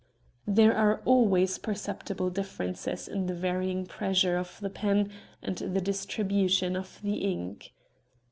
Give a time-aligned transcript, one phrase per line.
[0.47, 5.11] There are always perceptible differences in the varying pressure of the pen
[5.43, 7.71] and the distribution of the ink.